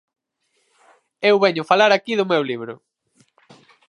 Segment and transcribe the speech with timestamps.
[1.29, 2.73] Eu veño falar aquí do meu libro.